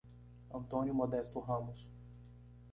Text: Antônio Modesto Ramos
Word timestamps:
Antônio 0.49 0.95
Modesto 0.95 1.39
Ramos 1.39 1.87